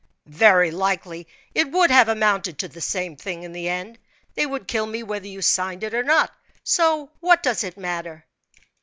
"Very 0.25 0.71
likely 0.71 1.27
it 1.53 1.69
would 1.69 1.91
have 1.91 2.07
amounted 2.09 2.57
to 2.57 2.67
the 2.67 2.81
same 2.81 3.15
thing 3.15 3.43
in 3.43 3.51
the 3.51 3.69
end 3.69 3.99
they 4.33 4.47
would 4.47 4.67
kill 4.67 4.87
me 4.87 5.03
whether 5.03 5.27
you 5.27 5.43
signed 5.43 5.83
it 5.83 5.93
or 5.93 6.01
not; 6.01 6.33
so 6.63 7.11
what 7.19 7.43
does 7.43 7.63
it 7.63 7.77
matter?" 7.77 8.25